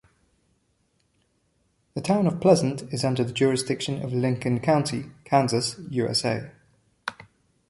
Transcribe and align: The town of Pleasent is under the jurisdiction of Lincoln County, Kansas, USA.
The 1.93 2.01
town 2.01 2.25
of 2.25 2.39
Pleasent 2.41 2.91
is 2.91 3.05
under 3.05 3.23
the 3.23 3.31
jurisdiction 3.31 4.01
of 4.01 4.11
Lincoln 4.13 4.59
County, 4.59 5.11
Kansas, 5.25 5.77
USA. 5.91 6.49